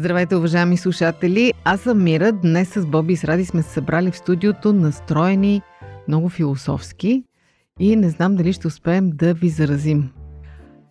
[0.00, 1.52] Здравейте, уважаеми слушатели!
[1.64, 2.32] Аз съм Мира.
[2.32, 5.62] Днес с Боби и с Ради сме се събрали в студиото, настроени
[6.08, 7.24] много философски
[7.80, 10.10] и не знам дали ще успеем да ви заразим.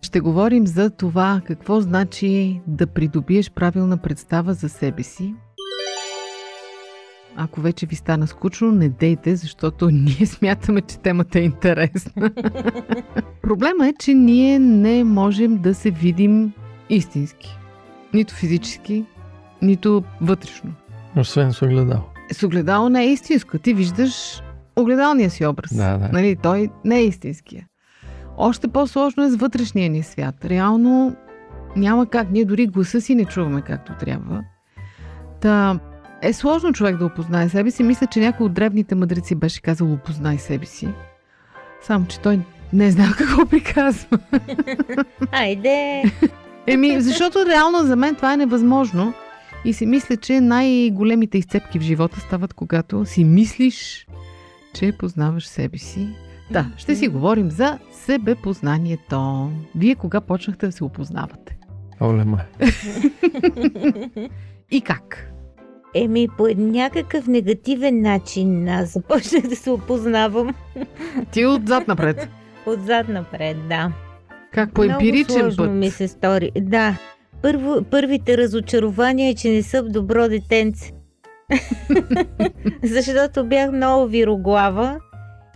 [0.02, 5.34] Ще говорим за това какво значи да придобиеш правилна представа за себе си.
[7.36, 12.30] Ако вече ви стана скучно, не дейте, защото ние смятаме, че темата е интересна.
[13.42, 16.52] Проблема е, че ние не можем да се видим
[16.90, 17.59] истински.
[18.14, 19.04] Нито физически,
[19.62, 20.72] нито вътрешно.
[21.16, 22.04] Освен с огледал.
[22.32, 23.58] С огледало не е истинско.
[23.58, 24.42] Ти виждаш
[24.76, 25.76] огледалния си образ.
[25.76, 26.08] Да, да.
[26.12, 27.66] Нали, той не е истинския.
[28.36, 30.44] Още по-сложно е с вътрешния ни свят.
[30.44, 31.16] Реално
[31.76, 32.30] няма как.
[32.30, 34.44] Ние дори гласа си не чуваме както трябва.
[35.40, 35.80] Та
[36.22, 37.82] е сложно човек да опознае себе си.
[37.82, 40.88] Мисля, че някой от древните мъдреци беше казал опознай себе си.
[41.82, 42.40] Само, че той
[42.72, 44.18] не е знал какво приказва.
[45.32, 46.02] Айде!
[46.66, 49.14] Еми, защото реално за мен това е невъзможно.
[49.64, 54.06] И си мисля, че най-големите изцепки в живота стават, когато си мислиш,
[54.74, 56.08] че познаваш себе си.
[56.50, 59.50] Да, ще си говорим за себепознанието.
[59.76, 61.58] Вие кога почнахте да се опознавате?
[62.00, 62.44] Оле май.
[64.70, 65.26] И как?
[65.94, 70.54] Еми, по някакъв негативен начин аз започнах да се опознавам
[71.32, 72.28] Ти отзад напред.
[72.66, 73.92] отзад напред, да.
[74.52, 75.70] Как по Много емпиричен сложно път?
[75.70, 76.50] ми се стори.
[76.56, 76.96] Да.
[77.42, 80.92] Първо, първите разочарования е, че не съм добро детенце.
[82.84, 85.00] Защото бях много вироглава.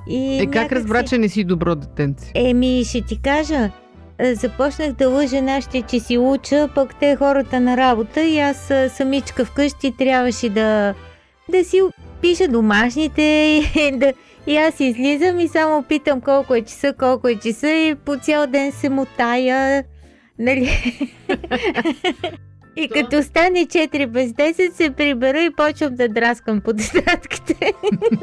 [0.08, 2.32] И Е, как разбра, си- че не си добро детенце?
[2.36, 3.70] Еми, ще ти кажа.
[4.18, 8.70] е, Започнах да лъжа нашите, че си уча, пък те хората на работа и аз
[8.70, 10.94] а, самичка вкъщи трябваше да,
[11.50, 11.80] да си
[12.20, 13.60] пиша домашните
[13.92, 14.12] да,
[14.46, 18.46] и аз излизам и само питам колко е часа, колко е часа и по цял
[18.46, 19.84] ден се мотая.
[20.38, 20.70] Нали?
[22.76, 27.72] И като стане 4 без 10 се прибера и почвам да драскам по тетрадките.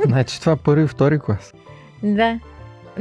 [0.05, 1.53] Значи това първи и втори клас.
[2.03, 2.39] Да.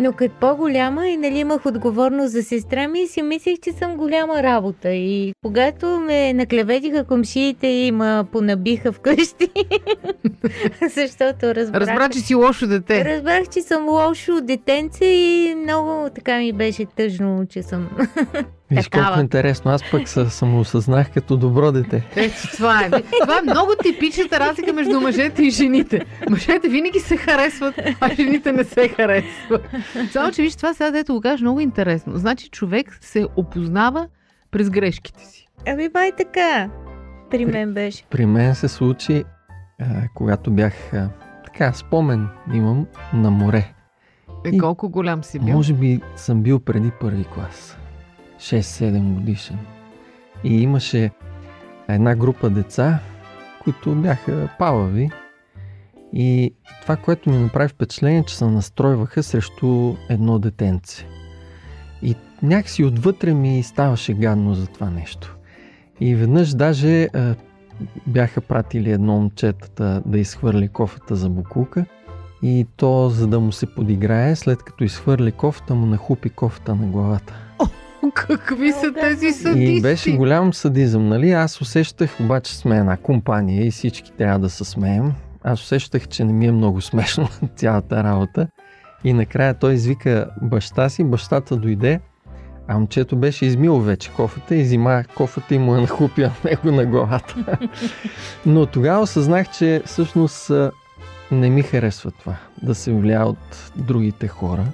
[0.00, 3.96] Но като по-голяма и нали имах отговорност за сестра ми и си мислех, че съм
[3.96, 4.90] голяма работа.
[4.92, 9.48] И когато ме наклеветиха комшиите и ма понабиха вкъщи,
[10.94, 11.80] защото разбрах...
[11.80, 13.04] Разбра, че си лошо дете.
[13.04, 17.88] Разбрах, че съм лошо детенце и много така ми беше тъжно, че съм...
[18.70, 19.06] Виж Такава.
[19.06, 19.70] колко интересно.
[19.70, 22.08] Аз пък се самоосъзнах като добро дете.
[22.16, 22.90] Ето, това е.
[23.20, 26.00] Това е много типичната разлика между мъжете и жените.
[26.30, 29.68] Мъжете винаги се харесват, а жените не се харесват.
[30.12, 32.12] Само, че виж, това сега дето го кажеш много интересно.
[32.16, 34.06] Значи човек се опознава
[34.50, 35.48] през грешките си.
[35.68, 36.70] Ами бай така.
[37.30, 38.04] При мен беше.
[38.10, 39.24] При мен се случи,
[39.80, 41.08] а, когато бях а,
[41.44, 43.72] така, спомен имам на море.
[44.46, 45.54] Е, И- колко голям си бил.
[45.54, 47.76] Може би съм бил преди първи клас.
[48.40, 49.58] 6-7 годишен.
[50.44, 51.10] И имаше
[51.88, 52.98] една група деца,
[53.62, 55.10] които бяха палави.
[56.12, 61.06] И това, което ми направи впечатление, че се настройваха срещу едно детенце.
[62.02, 65.36] И някакси отвътре ми ставаше гадно за това нещо.
[66.00, 67.34] И веднъж даже а,
[68.06, 71.84] бяха пратили едно момчетата да изхвърли кофата за букулка.
[72.42, 76.86] И то, за да му се подиграе, след като изхвърли кофта, му нахупи кофта на
[76.86, 77.49] главата.
[78.14, 79.72] Какви са тези садисти?
[79.72, 81.30] И беше голям садизъм, нали?
[81.30, 85.12] Аз усещах, обаче сме една компания и всички трябва да се смеем.
[85.44, 88.48] Аз усещах, че не ми е много смешно цялата работа.
[89.04, 92.00] И накрая той извика баща си, бащата дойде,
[92.68, 96.86] а момчето беше измил вече кофата и взима кофата и му я нахупя него на
[96.86, 97.58] главата.
[98.46, 100.50] Но тогава осъзнах, че всъщност
[101.30, 104.64] не ми харесва това, да се влия от другите хора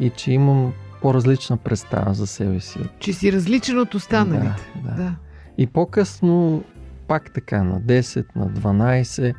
[0.00, 2.78] и че имам по-различна представа за себе си.
[2.98, 4.72] Че си различен от останалите.
[4.84, 4.96] Да, да.
[4.96, 5.14] да.
[5.58, 6.64] И по-късно,
[7.08, 9.34] пак така, на 10, на 12,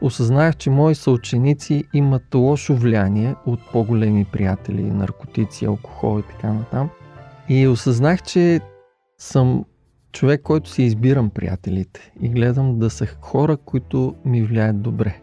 [0.00, 6.90] осъзнах, че мои съученици имат лошо влияние от по-големи приятели, наркотици, алкохол и така натам.
[7.48, 8.60] И осъзнах, че
[9.18, 9.64] съм
[10.12, 15.20] човек, който си избирам приятелите и гледам да са хора, които ми влияят добре.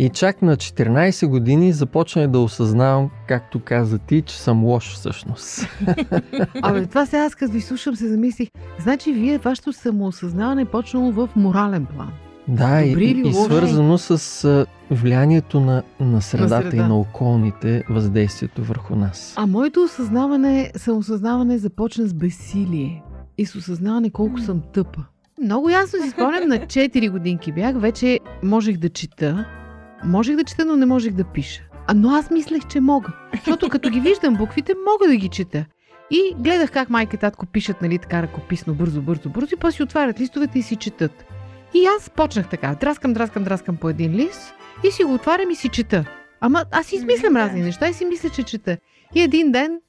[0.00, 5.68] И чак на 14 години започнах да осъзнавам, както каза ти, че съм лош всъщност.
[6.62, 8.48] Абе, това сега аз като ви слушам се замислих.
[8.78, 12.10] Значи вие, вашето самоосъзнаване е почнало в морален план.
[12.48, 13.44] Да, и, Добри и лоши?
[13.44, 16.84] свързано с влиянието на, на средата среда.
[16.84, 19.34] и на околните въздействието върху нас.
[19.36, 23.02] А моето осъзнаване, самоосъзнаване започна с безсилие
[23.38, 25.04] и с осъзнаване колко съм тъпа.
[25.42, 29.46] Много ясно си спомням, на 4 годинки бях, вече можех да чета.
[30.04, 31.62] Можех да чета, но не можех да пиша.
[31.86, 33.12] А, но аз мислех, че мога.
[33.34, 35.64] Защото като ги виждам буквите, мога да ги чета.
[36.10, 39.76] И гледах как майка и татко пишат, нали, така ръкописно, бързо, бързо, бързо, и после
[39.76, 41.24] си отварят листовете и си четат.
[41.74, 44.54] И аз почнах така, драскам, драскам, драскам по един лист
[44.84, 46.04] и си го отварям и си чета.
[46.40, 48.76] Ама аз си измислям разни неща и си мисля, че чета.
[49.14, 49.80] И един ден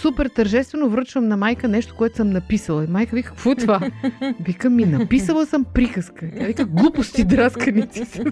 [0.00, 2.84] супер тържествено връчвам на майка нещо, което съм написала.
[2.84, 3.90] И майка вика, какво е това?
[4.40, 6.30] Викам ми, написала съм приказка.
[6.38, 8.24] Тя вика, глупости, драсканици са.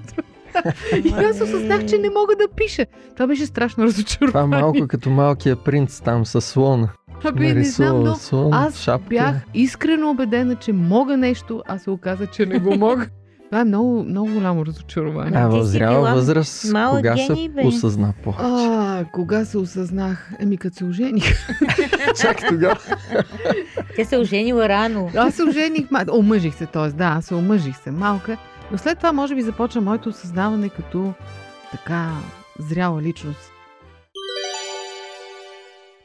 [1.05, 2.87] И аз осъзнах, че не мога да пиша.
[3.15, 4.33] Това беше страшно разочарование.
[4.33, 6.89] Това малко като малкия принц там със слона.
[7.25, 9.09] Абе, не знам, но слон, аз шапка.
[9.09, 13.07] бях искрено убедена, че мога нещо, а се оказа, че не го мога.
[13.53, 15.39] Това е много, много голямо разочарование.
[15.39, 17.63] А в зряла възраст, малък кога гений, се бе.
[17.67, 18.45] осъзна повече?
[18.45, 20.33] А, кога се осъзнах?
[20.41, 21.47] Еми, като се ожених.
[22.21, 22.79] Чак тогава.
[23.97, 25.11] Тя се оженила рано.
[25.17, 26.05] Аз се ожених, ма...
[26.13, 26.89] омъжих се, т.е.
[26.89, 28.37] да, аз се омъжих се малка.
[28.73, 31.13] Но след това, може би, започна моето осъзнаване като
[31.71, 32.11] така
[32.59, 33.53] зряла личност.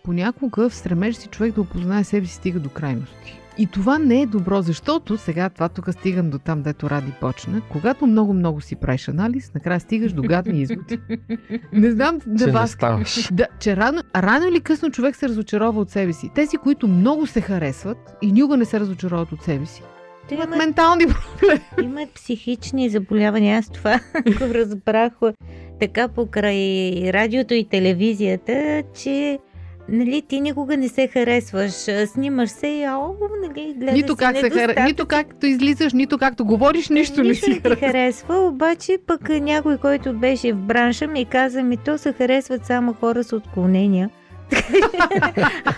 [0.04, 3.40] Понякога в стремеж си човек да опознае себе си стига до крайности.
[3.58, 7.62] И това не е добро, защото сега това тук стигам до там, дето Ради почна.
[7.72, 11.00] Когато много-много си правиш анализ, накрая стигаш до гадни изводи.
[11.74, 13.30] Не знам да Че не вас ставаш.
[13.31, 16.31] да, че рано, рано или късно човек се разочарова от себе си.
[16.36, 19.84] Тези, които много се харесват и никога не се разочароват от себе си,
[20.29, 21.62] Те имат ментални проблеми.
[21.83, 23.57] имат психични заболявания.
[23.57, 24.00] Аз това
[24.39, 25.13] го разбрах
[25.79, 29.39] така покрай радиото и телевизията, че
[29.89, 31.71] нали, ти никога не се харесваш.
[32.06, 34.83] Снимаш се и ау, нали, гледаш Нито как се недостатъци.
[34.83, 37.88] нито както излизаш, нито както говориш, нищо не си не ти харесва.
[37.88, 42.94] харесва, обаче пък някой, който беше в бранша ми каза ми, то се харесват само
[42.94, 44.09] хора с отклонения.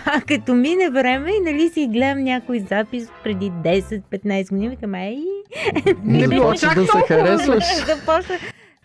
[0.04, 5.18] А като мине време и нали си гледам някой запис преди 10-15 години, викам, ей,
[6.04, 7.64] Не било чак да се харесваш.
[7.86, 8.34] започна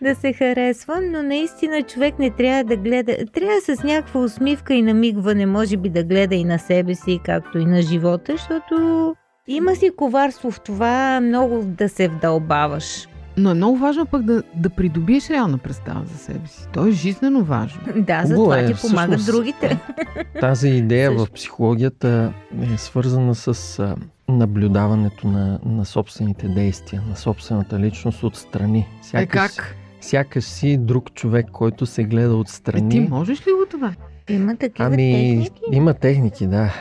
[0.02, 4.82] да се харесвам, но наистина човек не трябва да гледа, трябва с някаква усмивка и
[4.82, 9.14] намигване, може би да гледа и на себе си, както и на живота, защото
[9.48, 13.08] има си коварство в това много да се вдълбаваш.
[13.36, 16.68] Но е много важно пък да, да придобиеш реална представа за себе си.
[16.72, 17.80] То е жизнено важно.
[17.96, 19.78] Да, за това е, ти помагат другите.
[20.40, 22.32] Тази идея в психологията
[22.74, 23.96] е свързана с а,
[24.28, 28.78] наблюдаването на, на собствените действия, на собствената личност отстрани.
[28.78, 29.76] Е Сякаш, как?
[30.00, 32.88] сякаш си друг човек, който се гледа Е, отстрани.
[32.90, 33.92] ти можеш ли го това?
[34.28, 35.60] Има такива Ами, техники.
[35.72, 36.74] има техники, да.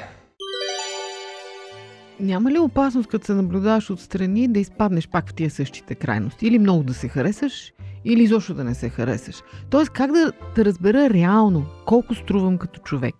[2.19, 6.47] Няма ли опасност, като се наблюдаваш отстрани, да изпаднеш пак в тия същите крайности?
[6.47, 7.73] Или много да се харесаш,
[8.05, 9.35] или изобщо да не се харесаш.
[9.69, 13.15] Тоест, как да, да разбера реално колко струвам като човек?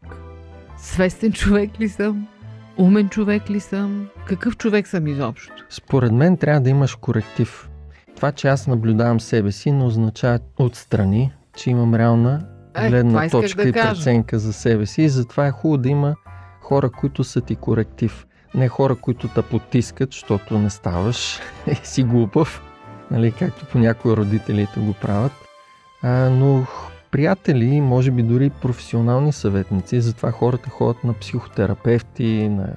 [0.78, 2.28] Свестен човек ли съм?
[2.78, 4.08] Умен човек ли съм?
[4.28, 5.54] Какъв човек съм изобщо?
[5.70, 7.70] Според мен трябва да имаш коректив.
[8.16, 12.46] Това, че аз наблюдавам себе си, не означава отстрани, че имам реална
[12.78, 15.02] Е, гледна точка да и преценка за себе си.
[15.02, 16.16] И затова е хубаво да има
[16.62, 18.26] хора, които са ти коректив.
[18.56, 22.62] Не хора, които те потискат, защото не ставаш и си глупав,
[23.12, 25.32] нали, както понякога родителите го правят.
[26.04, 26.66] А, но
[27.12, 32.68] приятели, може би дори професионални съветници, затова хората ходят на психотерапевти, на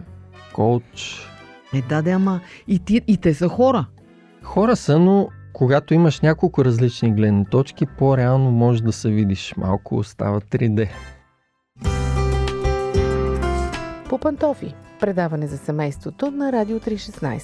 [0.53, 1.27] коуч.
[1.75, 3.87] Е, да, да, ама и, ти, и те са хора.
[4.43, 9.55] Хора са, но когато имаш няколко различни гледни точки, по-реално можеш да се видиш.
[9.57, 10.89] Малко остава 3D.
[14.09, 14.75] По пантофи.
[15.01, 17.43] Предаване за семейството на Радио 316.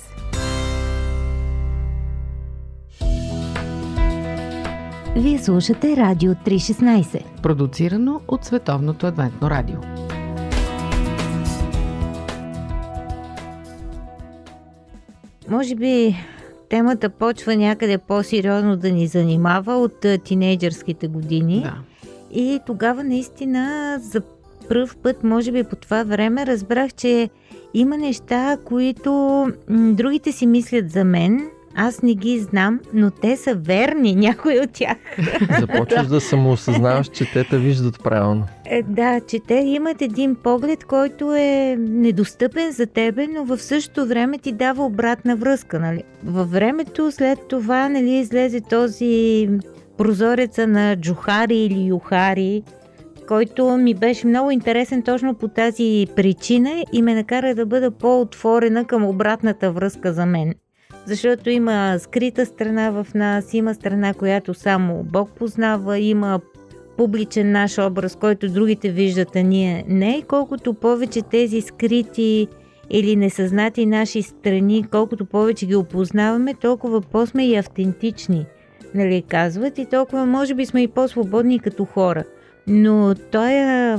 [5.16, 7.40] Вие слушате Радио 316.
[7.42, 9.76] Продуцирано от Световното адвентно радио.
[15.48, 16.16] Може би
[16.68, 21.62] темата почва някъде по-сериозно да ни занимава от а, тинейджърските години.
[21.62, 21.74] Да.
[22.40, 24.22] И тогава наистина за
[24.68, 27.30] първ път, може би по това време, разбрах, че
[27.74, 29.12] има неща, които
[29.68, 31.46] м, другите си мислят за мен.
[31.76, 34.96] Аз не ги знам, но те са верни, някои от тях.
[35.60, 38.44] Започваш да самоосъзнаваш, че те те виждат правилно.
[38.64, 44.06] Е, да, че те имат един поглед, който е недостъпен за тебе, но в същото
[44.06, 45.80] време ти дава обратна връзка.
[45.80, 46.02] Нали?
[46.24, 49.48] Във времето след това нали, излезе този
[49.98, 52.62] прозореца на Джухари или Юхари,
[53.28, 58.84] който ми беше много интересен точно по тази причина и ме накара да бъда по-отворена
[58.84, 60.54] към обратната връзка за мен.
[61.06, 66.40] Защото има скрита страна в нас, има страна, която само Бог познава, има
[66.96, 70.18] публичен наш образ, който другите виждат, а ние не.
[70.18, 72.48] И колкото повече тези скрити
[72.90, 78.46] или несъзнати наши страни, колкото повече ги опознаваме, толкова по-сме и автентични,
[78.94, 82.24] нали казват, и толкова може би сме и по-свободни като хора.
[82.66, 83.54] Но този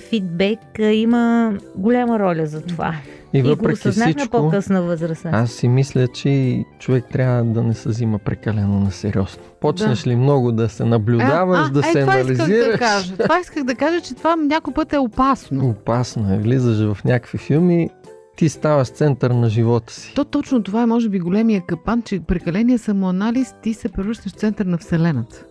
[0.09, 2.95] фидбек има голяма роля за това.
[3.33, 5.25] И И го въпреки осъзнах на всичко, по-късна възраст.
[5.25, 9.43] аз си мисля, че човек трябва да не се взима прекалено на сериозно.
[9.61, 13.17] Почнеш ли много да се наблюдаваш, да е, се това исках да анализираш, кажа.
[13.17, 15.69] Това исках да кажа, че това някой път е опасно.
[15.69, 16.37] опасно е.
[16.37, 17.89] Влизаш в някакви филми,
[18.37, 20.13] ти ставаш център на живота си.
[20.15, 24.35] То точно това е може би големия капан, че прекаления самоанализ ти се превръщаш в
[24.35, 25.43] център на Вселената.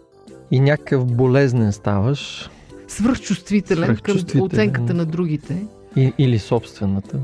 [0.50, 2.50] И някакъв болезнен ставаш,
[2.88, 5.66] Свръхчувствителен, към оценката на другите.
[5.96, 7.18] и, или собствената.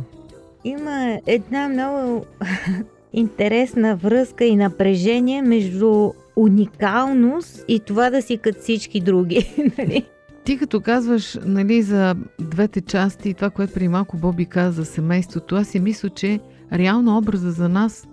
[0.64, 2.26] Има една много
[3.12, 9.54] интересна връзка и напрежение между уникалност и това да си като всички други.
[9.78, 10.04] нали?
[10.44, 14.84] Ти като казваш нали, за двете части и това, което преди малко Боби каза за
[14.84, 16.40] семейството, аз си мисля, че
[16.72, 18.06] реално образа за нас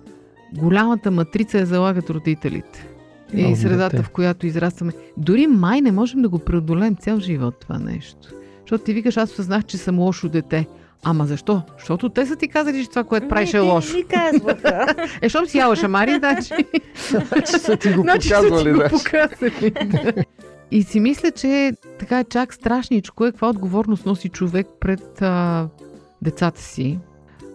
[0.54, 2.87] голямата матрица я залагат родителите.
[3.34, 4.04] И Много средата, дете.
[4.04, 4.94] в която израстваме.
[5.18, 8.18] Дори май не можем да го преодолеем цял живот това нещо.
[8.62, 10.68] Защото ти викаш, аз осъзнах, че съм лошо дете.
[11.04, 11.62] Ама защо?
[11.80, 13.98] Защото те са ти казали, че това, което правиш е Не, лошо.
[13.98, 14.96] Ми казваха.
[15.22, 16.54] Е, щом си яла шамари, значи...
[17.10, 20.26] Значи са ти го значи са ти показвали, го показали.
[20.72, 25.68] И си мисля, че така е чак страшничко е каква отговорност носи човек пред а,
[26.22, 27.00] децата си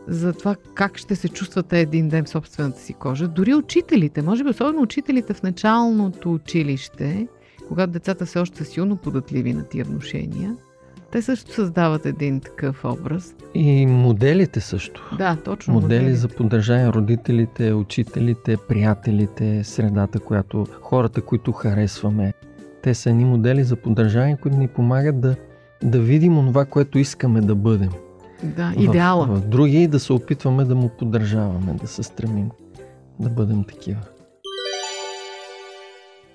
[0.09, 3.29] за това как ще се чувствате един ден в собствената си кожа.
[3.29, 7.29] Дори учителите, може би особено учителите в началното училище,
[7.69, 10.57] когато децата все още са силно податливи на тия внушения,
[11.13, 13.35] те също създават един такъв образ.
[13.55, 15.15] И моделите също.
[15.19, 15.75] Да, точно.
[15.75, 22.33] Модели за поддържание родителите, учителите, приятелите, средата, която хората, които харесваме.
[22.83, 25.37] Те са едни модели за поддържание, които ни помагат да,
[25.83, 27.91] да видим онова, което искаме да бъдем.
[28.43, 29.27] Да, идеала.
[29.27, 32.51] В, в други и да се опитваме да му поддържаваме, да се стремим
[33.21, 34.01] да бъдем такива.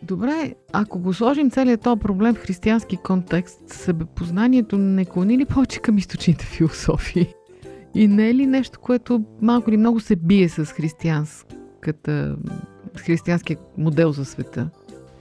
[0.03, 5.79] Добре, ако го сложим целият този проблем в християнски контекст, себепознанието не клони ли повече
[5.79, 7.33] към източните философии?
[7.95, 12.35] И не е ли нещо, което малко или много се бие с християнската,
[12.95, 14.69] с християнския модел за света?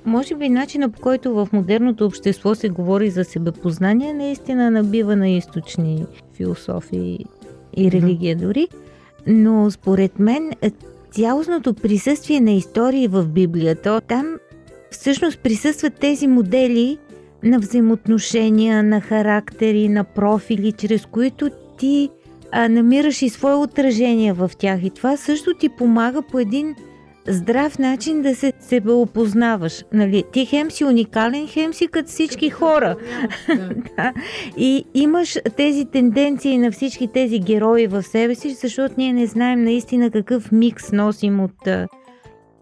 [0.06, 5.28] Може би начина по който в модерното общество се говори за себепознание наистина набива на
[5.28, 7.25] източни философии
[7.76, 8.68] и религия дори.
[9.26, 10.70] Но според мен е,
[11.10, 14.36] цялостното присъствие на истории в Библията, там
[14.90, 16.98] всъщност присъстват тези модели
[17.42, 22.10] на взаимоотношения, на характери, на профили, чрез които ти
[22.52, 24.84] а, намираш и свое отражение в тях.
[24.84, 26.75] И това също ти помага по един
[27.28, 29.85] здрав начин да се себе опознаваш.
[29.92, 30.25] Нали?
[30.33, 32.97] Ти хем си уникален, хем си като всички хора.
[33.97, 34.12] Да.
[34.56, 39.64] И имаш тези тенденции на всички тези герои в себе си, защото ние не знаем
[39.64, 41.68] наистина какъв микс носим от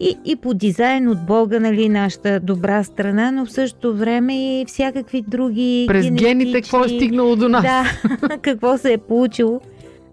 [0.00, 4.64] и, и по дизайн от Бога, нали, нашата добра страна, но в същото време и
[4.66, 7.62] всякакви други През гените какво е генетични- стигнало до нас?
[7.62, 7.84] да,
[8.42, 9.60] какво се е получило,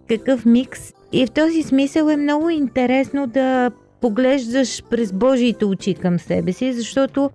[0.10, 0.94] какъв микс.
[1.14, 6.74] И в този смисъл е много интересно да поглеждаш през Божиите очи към себе си,
[6.74, 7.30] защото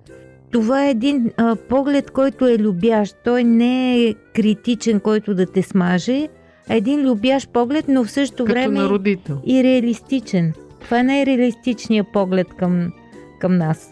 [0.51, 3.17] това е един а, поглед, който е любящ.
[3.25, 6.29] Той не е критичен, който да те смаже,
[6.69, 9.39] а един любящ поглед, но в същото Като време на родител.
[9.47, 10.53] и реалистичен.
[10.81, 12.93] Това е най-реалистичният поглед към,
[13.41, 13.91] към нас.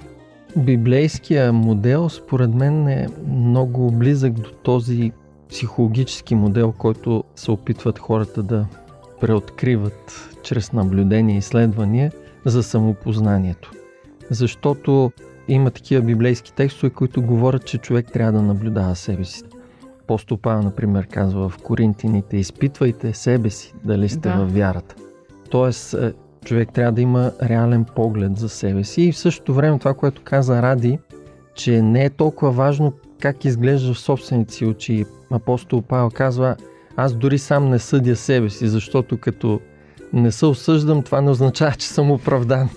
[0.56, 5.12] Библейския модел, според мен, е много близък до този
[5.50, 8.66] психологически модел, който се опитват хората да
[9.20, 12.12] преоткриват чрез наблюдения и изследвания
[12.44, 13.72] за самопознанието.
[14.30, 15.12] Защото
[15.48, 19.42] има такива библейски текстове, които говорят, че човек трябва да наблюдава себе си.
[20.02, 24.34] Апостол Павел, например, казва в Коринтините, изпитвайте себе си, дали сте Да.
[24.34, 24.94] във вярата.
[25.50, 26.12] Тоест, е,
[26.44, 30.22] човек трябва да има реален поглед за себе си и в същото време това, което
[30.24, 30.98] каза Ради,
[31.54, 35.04] че не е толкова важно как изглежда в собствените си очи.
[35.30, 36.56] Апостол Павел казва,
[36.96, 39.60] аз дори сам не съдя себе си, защото като
[40.14, 42.68] не се осъждам, това не означава, че съм оправдан.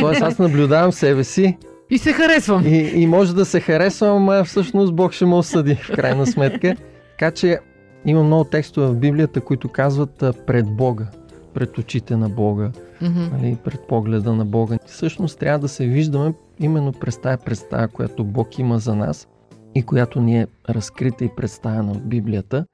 [0.00, 1.56] Тоест аз наблюдавам себе си
[1.90, 2.66] И се харесвам.
[2.66, 6.76] и, и може да се харесвам, а всъщност Бог ще ме осъди в крайна сметка.
[7.10, 7.58] Така че
[8.06, 11.06] има много текстове в Библията, които казват пред Бога.
[11.54, 12.70] пред очите на Бога,
[13.02, 13.20] Мгм.
[13.32, 14.78] нали, пред погледа на Бога.
[14.86, 19.28] Всъщност трябва да се виждаме именно през тая представа, която Бог има за нас
[19.74, 22.66] и която ни е разкрита и представена в Библията.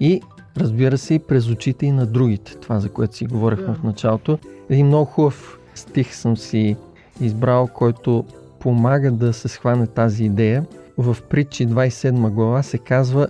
[0.00, 0.20] И
[0.56, 2.54] разбира се и през очите и на другите.
[2.56, 3.74] Това, за което си говорихме Да.
[3.74, 4.38] в началото.
[4.70, 6.76] Един много хубав стих съм си
[7.20, 8.24] избрал, който
[8.60, 10.64] помага да се схване тази идея.
[10.98, 13.26] В притчи 27 глава се казва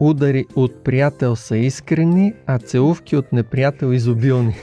[0.00, 4.54] Удари от приятел са искрени, а целувки от неприятел изобилни.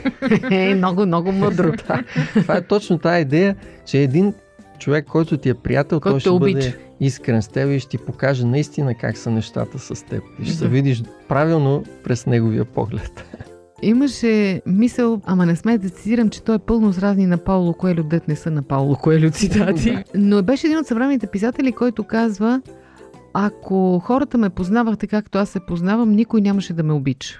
[0.50, 1.72] Е, много, много мъдро.
[2.34, 4.34] Това е точно тази идея, че един
[4.78, 6.76] човек, който ти е приятел, Който той ще те бъде обича.
[7.00, 10.22] Искрен с теб и ще ти покаже наистина как са нещата с теб.
[10.42, 10.70] И ще се Да.
[10.70, 13.24] видиш правилно през неговия поглед.
[13.82, 17.72] Имаше мисъл, ама не сме да цитирам, че той е пълно с разни на Пауло
[17.74, 19.98] Коелю, дет не са на Пауло Коелю цитати.
[20.14, 22.62] Но беше един от съвременните писатели, който казва,
[23.34, 27.38] ако хората ме познавахте както аз се познавам, никой нямаше да ме обича.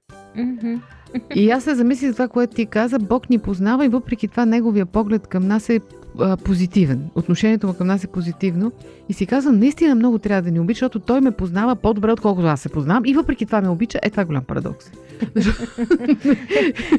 [1.35, 2.99] И аз се замислих за това, което ти каза.
[2.99, 5.81] Бог ни познава и въпреки това неговия поглед към нас е
[6.21, 7.11] а, позитивен.
[7.15, 8.73] Отношението му към нас е позитивно.
[9.09, 12.47] И си казвам, наистина много трябва да ни обича, защото той ме познава по-добре, отколкото
[12.47, 13.03] аз се познавам.
[13.07, 13.99] И въпреки това ме обича.
[14.03, 14.91] Е, това е голям парадокс.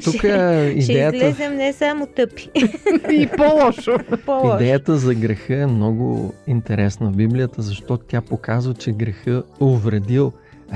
[0.04, 2.50] Тук е Ще идеята, излезем не само тъпи.
[3.12, 3.92] и по-лошо.
[4.26, 4.56] По-лошо.
[4.56, 10.32] идеята за греха е много интересна в Библията, защото тя показва, че греха е увредил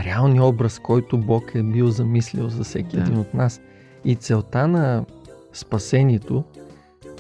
[0.06, 3.02] реалния образ, който Бог е бил замислил за всеки Да.
[3.02, 3.62] един от нас.
[4.06, 5.06] И целта на
[5.54, 6.44] спасението,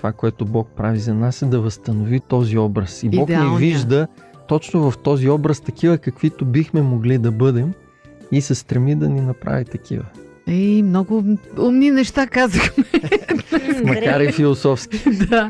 [0.03, 3.03] това, което Бог прави за нас е да възстанови този образ.
[3.03, 3.57] И Бог ни Идеалния.
[3.57, 4.07] вижда
[4.47, 7.73] точно в този образ такива, каквито бихме могли да бъдем
[8.31, 10.05] и се стреми да ни направи такива.
[10.47, 11.23] Ей, много
[11.59, 12.83] умни неща казахме.
[13.85, 15.09] Макар и философски.
[15.29, 15.49] да.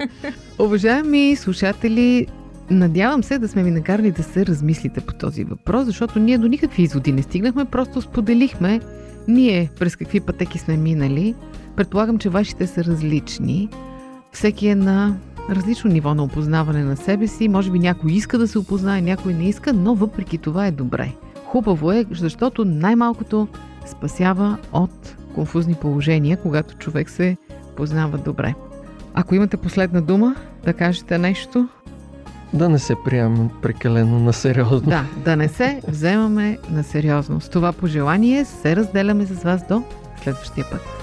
[0.60, 2.28] Уважаеми слушатели,
[2.70, 6.48] надявам се да сме ви накарали да се размислите по този въпрос, защото ние до
[6.48, 8.80] никакви изводи не стигнахме, просто споделихме
[9.28, 11.36] ние през какви пътеки сме минали.
[11.76, 13.70] Предполагам, че вашите са различни.
[14.34, 15.16] Всеки е на
[15.50, 17.48] различно ниво на опознаване на себе си.
[17.48, 21.12] Може би някой иска да се опознае, някой не иска, но въпреки това е добре.
[21.46, 23.48] Хубаво е, защото най-малкото
[23.86, 27.38] спасява от конфузни положения, когато човек се
[27.76, 28.54] познава добре.
[29.14, 31.68] Ако имате последна дума, да кажете нещо,
[32.54, 34.90] Да не се приемем прекалено на сериозно.
[34.90, 37.42] да, да не се вземаме на сериозно.
[37.42, 39.84] С това пожелание се разделяме с вас до
[40.24, 41.03] следващия път.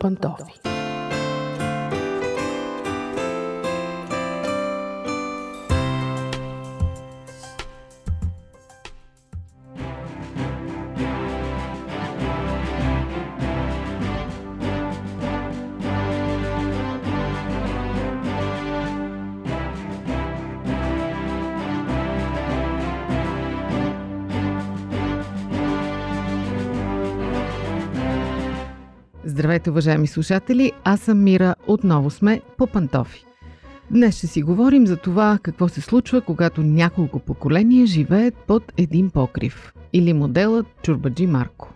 [0.00, 0.69] по
[29.30, 30.72] Здравейте, уважаеми слушатели!
[30.84, 31.54] Аз съм Мира.
[31.66, 33.24] Отново сме по пантофи.
[33.90, 39.10] Днес ще си говорим за това какво се случва, когато няколко поколения живеят под един
[39.10, 39.72] покрив.
[39.92, 41.72] Или моделът Чурбаджи Марко.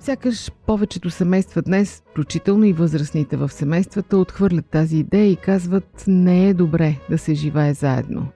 [0.00, 6.48] Сякаш повечето семейства днес, включително и възрастните в семействата, отхвърлят тази идея и казват не
[6.48, 8.28] е добре да се живее заедно.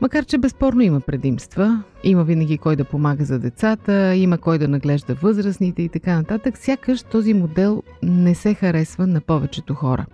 [0.00, 4.68] Макар, че безспорно има предимства, има винаги кой да помага за децата, има кой да
[4.68, 10.06] наглежда възрастните и така нататък, сякаш този модел не се харесва на повечето хора.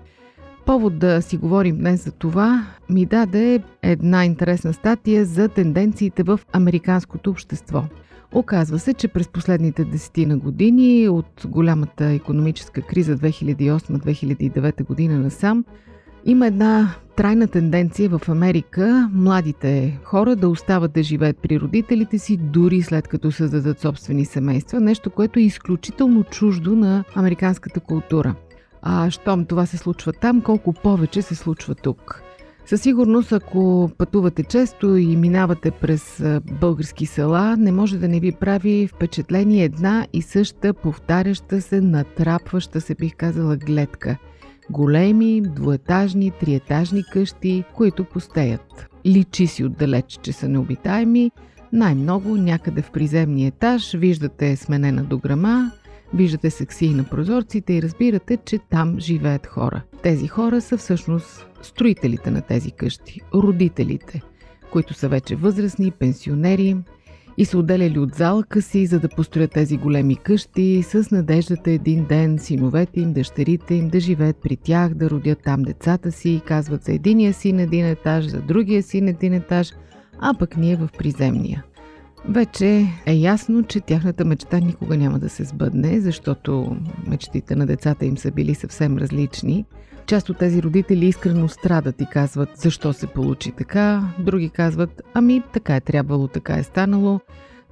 [0.66, 6.40] Повод да си говорим днес за това ми даде една интересна статия за тенденциите в
[6.53, 7.85] американското общество.
[8.33, 15.64] Оказва се, че през последните десетина години от голямата економическа криза 2008-2009 година насам
[16.24, 22.37] има една трайна тенденция в Америка младите хора да остават да живеят при родителите си,
[22.37, 24.80] дори след като създадат собствени семейства.
[24.80, 28.34] Нещо, което е изключително чуждо на американската култура.
[28.82, 32.22] А щом това се случва там, колко повече се случва тук.
[32.66, 36.24] Със сигурност, ако пътувате често и минавате през
[36.60, 42.80] български села, не може да не ви прави впечатление една и съща повтаряща се, натрапваща
[42.80, 44.16] се, бих казала, гледка–
[44.70, 48.87] Големи, двуетажни, триетажни къщи, които постеят.
[49.07, 51.31] Личи си отдалеч, че са необитаеми,
[51.72, 55.70] най-много някъде в приземния етаж виждате сменена дограма,
[56.14, 59.83] виждате сексии на прозорците и разбирате, че там живеят хора.
[60.03, 64.22] Тези хора са всъщност строителите на тези къщи, родителите,
[64.70, 66.77] които са вече възрастни, пенсионери,
[67.38, 72.05] и са отделяли от залъка си, за да построят тези големи къщи с надеждата един
[72.05, 76.85] ден синовете им, дъщерите им да живеят при тях, да родят там децата си, казват
[76.85, 79.73] за единия си на един етаж, за другия си на един етаж,
[80.18, 81.64] а пък ние в приземния.
[82.29, 88.07] Вече е ясно, че тяхната мечта никога няма да се сбъдне, защото мечтите на децата
[88.07, 89.64] им са били съвсем различни.
[90.07, 95.43] Част от тези родители искрено страдат и казват защо се получи така, други казват ами
[95.53, 97.21] така е трябвало, така е станало.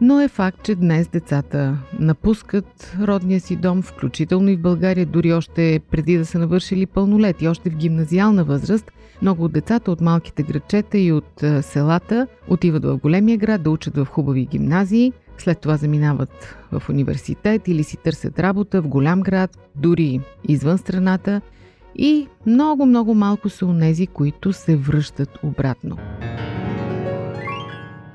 [0.01, 5.33] Но е факт, че днес децата напускат родния си дом, включително и в България, дори
[5.33, 8.92] още преди да са навършили пълнолетие, още в гимназиална възраст.
[9.23, 13.97] Много от децата от малките градчета и от селата отиват в големия град да учат
[13.97, 19.59] в хубави гимназии, след това заминават в университет или си търсят работа в голям град,
[19.77, 21.40] дори извън страната–
[21.96, 25.96] и много-много малко са онези, които се връщат обратно.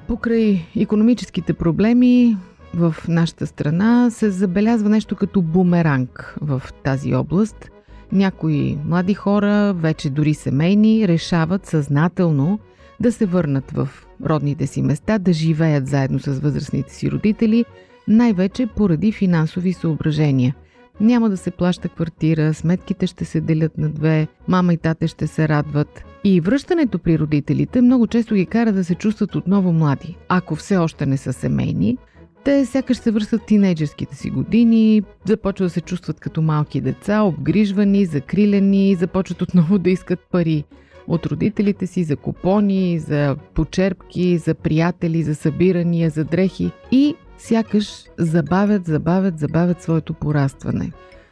[0.08, 2.38] Покрай економическите проблеми
[2.74, 7.70] в нашата страна се забелязва нещо като бумеранг в тази област.
[8.12, 12.60] Някои млади хора, вече дори семейни, решават съзнателно
[13.00, 13.90] да се върнат в
[14.26, 17.66] родните си места, да живеят заедно с възрастните си родители,
[18.08, 20.56] най-вече поради финансови съображения–
[21.02, 25.28] няма да се плаща квартира, сметките ще се делят на две, мама и тате ще
[25.28, 26.04] се радват.
[26.24, 30.16] И връщането при родителите много често ги кара да се чувстват отново млади.
[30.30, 31.98] Ако все още не са семейни,
[32.44, 38.06] те сякаш се връщат тинейджерските си години, започват да се чувстват като малки деца, обгрижвани,
[38.06, 40.64] закрилени, започват отново да искат пари
[41.08, 48.04] от родителите си за купони, за почерпки, за приятели, за събирания, за дрехи и сякаш
[48.18, 50.92] забавят, забавят, забавят своето порастване.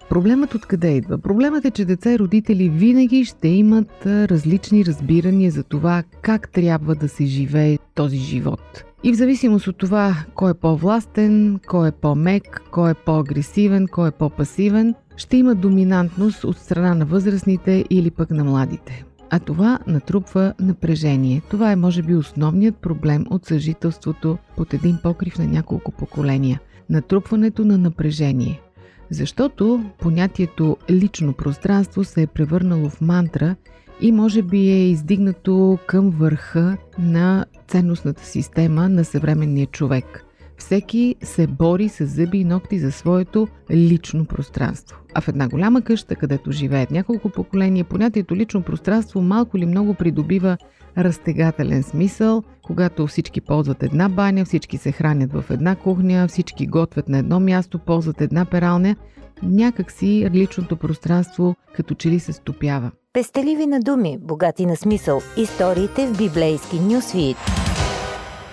[0.09, 1.17] Проблемът откъде идва?
[1.17, 6.95] Проблемът е, че деца и родители винаги ще имат различни разбирания за това как трябва
[6.95, 8.83] да се живее този живот.
[9.03, 14.07] И в зависимост от това кой е по-властен, кой е по-мек, кой е по-агресивен, кой
[14.07, 19.79] е по-пасивен, ще има доминантност от страна на възрастните или пък на младите а това
[19.87, 21.41] натрупва напрежение.
[21.49, 26.59] Това е, може би, основният проблем от съжителството под един покрив на няколко поколения–
[26.89, 28.61] натрупването на напрежение.
[29.09, 33.55] Защото понятието лично пространство се е превърнало в мантра
[34.01, 40.24] и може би е издигнато към върха на ценностната система на съвременния човек.
[40.57, 44.97] Всеки се бори с зъби и ногти за своето лично пространство.
[45.13, 49.93] А в една голяма къща, където живеят няколко поколения, понятието лично пространство малко или много
[49.93, 50.57] придобива
[50.97, 57.09] разтегателен смисъл, когато всички ползват една баня, всички се хранят в една кухня, всички готвят
[57.09, 58.95] на едно място, ползват една пералня,
[59.43, 62.91] някакси личното пространство като че ли се стопява.
[63.13, 65.21] Пестеливи на думи, богати на смисъл.
[65.37, 67.37] Историите в библейски нюсвит.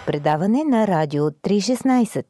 [0.07, 2.25] Предаване на Радио 316.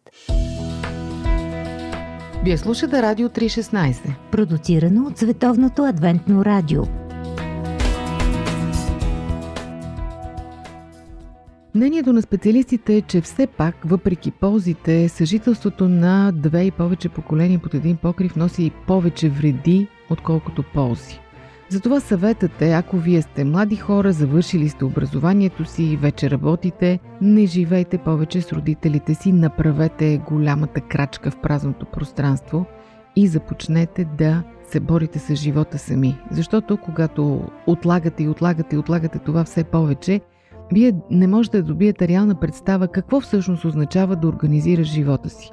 [2.44, 3.96] Вие слушате Радио 316.
[4.30, 6.82] Продуцирано от Световното адвентно радио.
[11.74, 17.58] Мнението на специалистите е, че все пак, въпреки ползите, съжителството на две и повече поколения
[17.58, 21.21] под един покрив носи и повече вреди, отколкото ползи.
[21.72, 26.98] Затова съветът е, ако вие сте млади хора, завършили сте образованието си и вече работите,
[27.20, 32.66] не живейте повече с родителите си, направете голямата крачка в празното пространство
[33.16, 36.18] и започнете да се борите с живота сами.
[36.30, 40.20] Защото когато отлагате и отлагате и отлагате това все повече,
[40.72, 45.50] вие не можете да добиете реална представа какво всъщност означава да организираш живота си.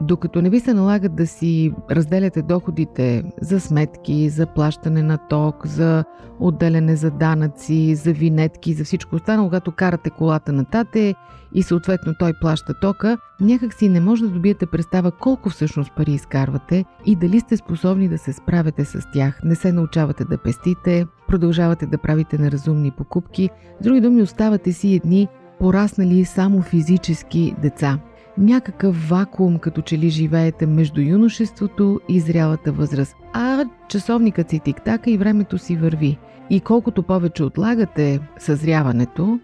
[0.00, 5.66] Докато не ви се налагат да си разделяте доходите за сметки, за плащане на ток,
[5.66, 6.04] за
[6.40, 11.14] отделяне за данъци, за винетки, за всичко останало, когато карате колата на тате
[11.54, 16.12] и съответно той плаща тока, някак си не може да добиете представа колко всъщност пари
[16.12, 19.40] изкарвате и дали сте способни да се справите с тях.
[19.44, 23.50] Не се научавате да пестите, продължавате да правите неразумни покупки.
[23.80, 27.98] С други думи, оставате си едни пораснали само физически деца
[28.40, 33.16] някакъв вакуум, като че ли живеете между юношеството и зрялата възраст.
[33.32, 36.18] А часовникът си тиктака и времето си върви.
[36.50, 39.40] И колкото повече отлагате съзряването,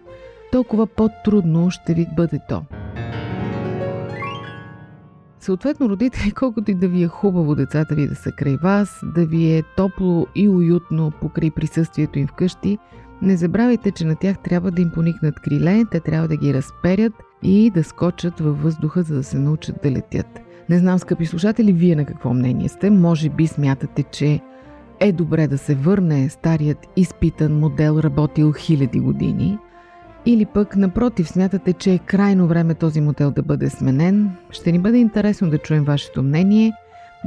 [0.51, 2.63] толкова по-трудно ще ви бъде то.
[5.39, 9.25] Съответно, родители, колкото и да ви е хубаво децата ви да са край вас, да
[9.25, 12.77] ви е топло и уютно покрай присъствието им вкъщи,
[13.21, 17.13] не забравяйте, че на тях трябва да им поникнат криле, те трябва да ги разперят
[17.43, 20.39] и да скочат във въздуха, за да се научат да летят.
[20.69, 22.89] Не знам, скъпи слушатели, вие на какво мнение сте.
[22.89, 24.39] Може би смятате, че
[24.99, 29.57] е добре да се върне старият изпитан модел, работил хиляди години.
[30.25, 34.31] Или пък, напротив, смятате, че е крайно време този модел да бъде сменен.
[34.49, 36.73] Ще ни бъде интересно да чуем вашето мнение.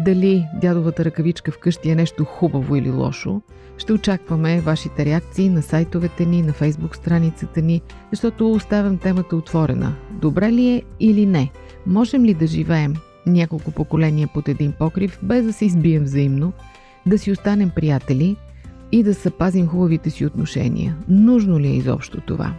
[0.05, 3.41] Дали дядовата ръкавичка вкъщи е нещо хубаво или лошо.
[3.79, 9.95] Ще очакваме вашите реакции на сайтовете ни, на фейсбук страницата ни, защото оставям темата отворена.
[10.11, 11.51] Добре ли е или не?
[11.87, 12.95] Можем ли да живеем
[13.27, 16.53] няколко поколения под един покрив, без да се избием взаимно,
[17.07, 18.37] да си останем приятели
[18.93, 20.97] и да съпазим хубавите си отношения?
[21.09, 22.55] Нужно ли е изобщо това?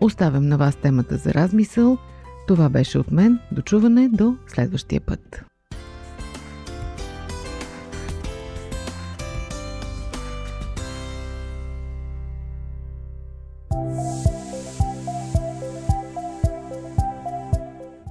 [0.00, 1.98] Оставям на вас темата за размисъл.
[2.48, 3.38] Това беше от мен.
[3.52, 5.44] Дочуване до следващия път.